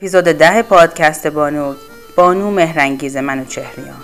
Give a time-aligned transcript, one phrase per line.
[0.00, 1.74] اپیزود ده پادکست بانو
[2.16, 3.96] بانو مهرنگیز منوچهریان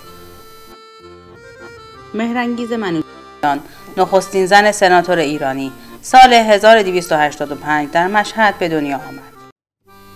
[2.14, 3.60] مهرنگیز منوچهریان
[3.96, 5.72] نخستین زن سناتور ایرانی
[6.02, 9.52] سال 1285 در مشهد به دنیا آمد.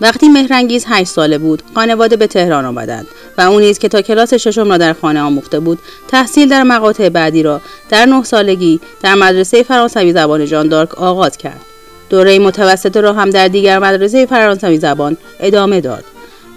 [0.01, 3.07] وقتی مهرنگیز هشت ساله بود خانواده به تهران آمدند
[3.39, 5.79] و او نیز که تا کلاس ششم را در خانه آموخته بود
[6.09, 7.61] تحصیل در مقاطع بعدی را
[7.91, 11.70] در نه سالگی در مدرسه فرانسوی زبان جان دارک آغاز کرد.
[12.11, 16.05] دوره متوسطه را هم در دیگر مدرسه فرانسوی زبان ادامه داد.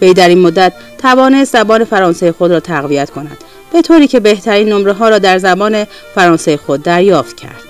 [0.02, 3.38] وی در این مدت توانست زبان فرانسه خود را تقویت کند
[3.74, 5.86] به طوری که بهترین نمره ها را در زبان
[6.16, 7.64] فرانسه خود دریافت کرد.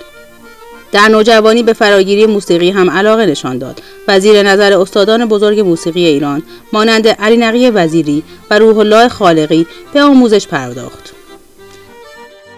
[0.92, 6.06] در نوجوانی به فراگیری موسیقی هم علاقه نشان داد و زیر نظر استادان بزرگ موسیقی
[6.06, 6.42] ایران
[6.72, 11.13] مانند علی نقی وزیری و روح الله خالقی به آموزش پرداخت.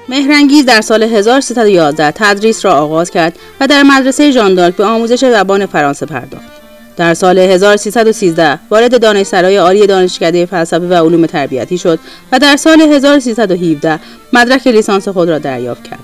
[0.09, 5.67] مهرنگیز در سال 1311 تدریس را آغاز کرد و در مدرسه ژاندارک به آموزش زبان
[5.67, 6.57] فرانسه پرداخت.
[6.97, 11.99] در سال 1313 وارد دانشسرای عالی دانشکده فلسفه و علوم تربیتی شد
[12.33, 14.01] و در سال 1317
[14.33, 15.99] مدرک لیسانس خود را دریافت کرد.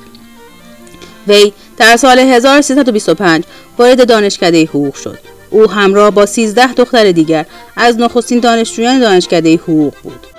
[1.29, 3.45] وی در سال 1325
[3.79, 5.19] وارد دانشکده حقوق شد.
[5.51, 10.32] او همراه با 13 دختر دیگر از نخستین دانشجویان دانشکده حقوق بود.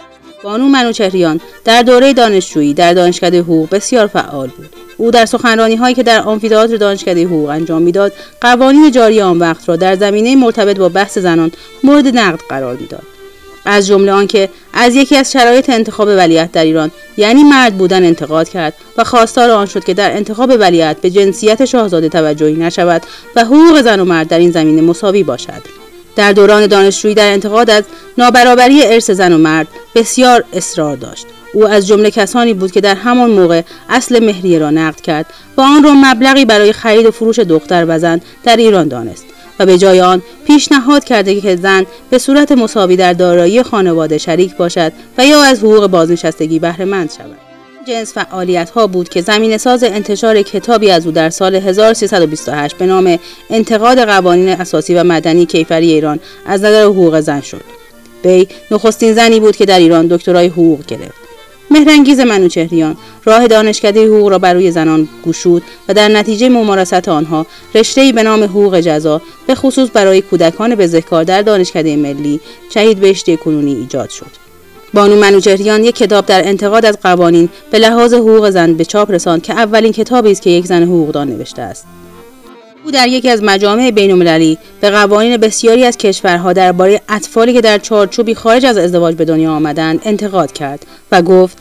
[0.44, 4.70] بانو منوچهریان در دوره دانشجویی در دانشکده حقوق بسیار فعال بود.
[4.98, 9.70] او در سخنرانی هایی که در آمفی‌تئاتر دانشکده حقوق انجام می‌داد قوانین جاری آن وقت
[9.70, 11.52] را در زمینه مرتبط با بحث زنان
[11.84, 13.04] مورد نقد قرار می‌داد.
[13.66, 18.50] از جمله آنکه از یکی از شرایط انتخاب ولیعت در ایران یعنی مرد بودن انتقاد
[18.50, 23.02] کرد و خواستار آن شد که در انتخاب ولیعت به جنسیت شاهزاده توجهی نشود
[23.36, 25.83] و حقوق زن و مرد در این زمینه مساوی باشد.
[26.16, 27.84] در دوران دانشجویی در انتقاد از
[28.18, 31.26] نابرابری ارث زن و مرد بسیار اصرار داشت.
[31.54, 35.26] او از جمله کسانی بود که در همان موقع اصل مهریه را نقد کرد
[35.58, 39.26] و آن را مبلغی برای خرید و فروش دختر و زن در ایران دانست
[39.60, 44.58] و به جای آن پیشنهاد کرده که زن به صورت مساوی در دارایی خانواده شریک
[44.58, 47.53] باشد و یا از حقوق بازنشستگی بهره مند شود.
[47.88, 52.86] جنس فعالیت ها بود که زمین ساز انتشار کتابی از او در سال 1328 به
[52.86, 57.62] نام انتقاد قوانین اساسی و مدنی کیفری ایران از نظر حقوق زن شد.
[58.26, 61.24] وی نخستین زنی بود که در ایران دکترای حقوق گرفت.
[61.72, 67.46] مهرنگیز منوچهریان راه دانشکده حقوق را بر روی زنان گشود و در نتیجه ممارست آنها
[67.76, 72.40] رشته‌ای به نام حقوق جزا به خصوص برای کودکان بزهکار در دانشکده ملی
[72.74, 74.43] شهید بهشتی کنونی ایجاد شد.
[74.94, 79.44] بانو منوچهریان یک کتاب در انتقاد از قوانین به لحاظ حقوق زن به چاپ رساند
[79.44, 81.86] که اولین کتابی است که یک زن حقوقدان نوشته است.
[82.86, 87.78] او در یکی از مجامع بینالمللی به قوانین بسیاری از کشورها درباره اطفالی که در
[87.78, 91.58] چارچوبی خارج از ازدواج به دنیا آمدند انتقاد کرد و گفت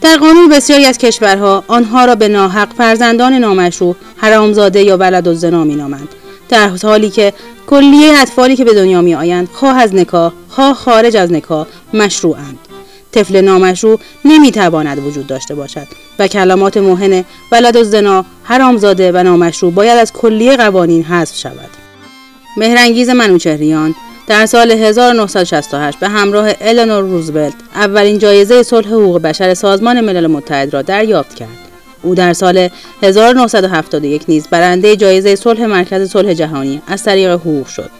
[0.00, 5.64] در قانون بسیاری از کشورها آنها را به ناحق فرزندان نامشروع حرامزاده یا ولد الزنا
[5.64, 6.08] مینامند.
[6.48, 7.32] در حالی که
[7.66, 12.58] کلیه اطفالی که به دنیا می آیند خواه از نکاح خواه خارج از نکاح مشروعند.
[13.12, 15.86] طفل نامشروع نمی‌تواند وجود داشته باشد
[16.18, 21.70] و کلمات مهن ولد و زنا حرامزاده و نامشروع باید از کلیه قوانین حذف شود.
[22.56, 23.94] مهرنگیز منوچهریان
[24.26, 30.74] در سال 1968 به همراه الانور روزولت اولین جایزه صلح حقوق بشر سازمان ملل متحد
[30.74, 31.48] را دریافت کرد.
[32.02, 32.68] او در سال
[33.02, 37.90] 1971 نیز برنده جایزه صلح مرکز صلح جهانی از طریق حقوق شد.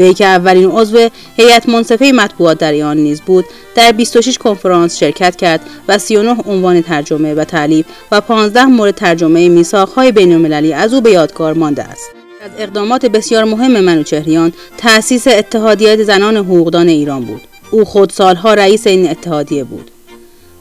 [0.00, 3.44] وی که اولین عضو هیئت منصفه مطبوعات در ایران نیز بود
[3.74, 9.48] در 26 کنفرانس شرکت کرد و 39 عنوان ترجمه و تعلیف و 15 مورد ترجمه
[9.48, 12.10] میثاقهای بینالمللی از او به یادگار مانده است.
[12.44, 17.40] از اقدامات بسیار مهم منوچهریان تأسیس اتحادیه زنان حقوقدان ایران بود.
[17.70, 19.90] او خود سالها رئیس این اتحادیه بود.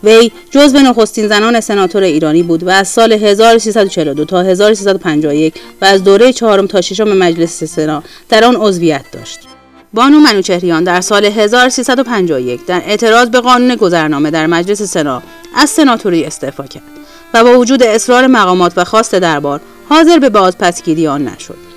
[0.04, 6.04] وی جزو نخستین زنان سناتور ایرانی بود و از سال 1342 تا 1351 و از
[6.04, 9.40] دوره چهارم تا ششم مجلس سنا در آن عضویت داشت.
[9.94, 15.24] بانو منوچهریان در سال 1351 در اعتراض به قانون گذرنامه در مجلس سنا
[15.56, 16.84] از سناتوری استعفا کرد
[17.34, 21.69] و با وجود اصرار مقامات و خواست دربار حاضر به بازپسگیری آن نشد.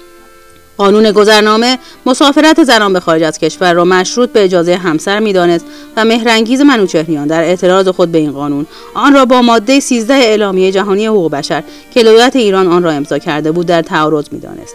[0.82, 5.64] قانون گذرنامه مسافرت زنان به خارج از کشور را مشروط به اجازه همسر می‌دانست
[5.96, 10.72] و مهرنگیز منوچهریان در اعتراض خود به این قانون آن را با ماده 13 اعلامیه
[10.72, 11.62] جهانی حقوق بشر
[11.94, 14.74] که دولت ایران آن را امضا کرده بود در تعارض می‌دانست.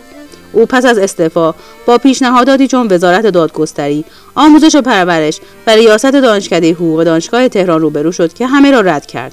[0.54, 1.54] او پس از استعفا
[1.86, 4.06] با پیشنهاداتی چون وزارت دادگستری
[4.36, 9.06] آموزش و پرورش و ریاست دانشکده حقوق دانشگاه تهران روبرو شد که همه را رد
[9.06, 9.32] کرد.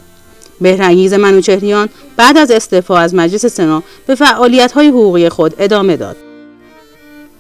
[0.61, 6.17] بهرنگیز منوچهریان بعد از استعفا از مجلس سنا به فعالیت های حقوقی خود ادامه داد.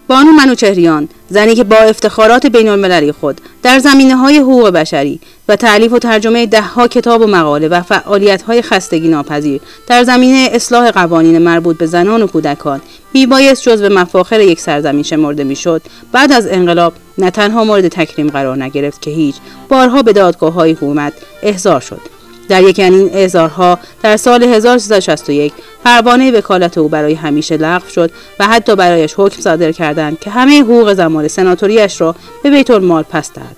[0.09, 5.56] بانو منوچهریان زنی که با افتخارات بین المللی خود در زمینه های حقوق بشری و
[5.56, 10.91] تعلیف و ترجمه دهها کتاب و مقاله و فعالیت های خستگی ناپذیر در زمینه اصلاح
[10.91, 12.81] قوانین مربوط به زنان و کودکان
[13.15, 15.83] میبایست به مفاخر یک سرزمین شمرده می‌شد.
[16.12, 19.37] بعد از انقلاب نه تنها مورد تکریم قرار نگرفت که هیچ
[19.69, 21.12] بارها به دادگاه های حکومت
[21.43, 22.13] احضار شد.
[22.49, 25.52] در یکی این اعزارها در سال 1361
[25.85, 28.11] پروانه وکالت او برای همیشه لغو شد
[28.41, 33.02] و حتی برایش حکم صادر کردند که همه حقوق زمان سناتوریش را به بیت المال
[33.02, 33.56] پس دهد.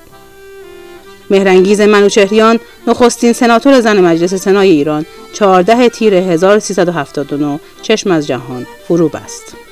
[1.31, 9.09] مهرنگیز منوچهریان نخستین سناتور زن مجلس سنای ایران 14 تیر 1379 چشم از جهان فرو
[9.09, 9.66] بست.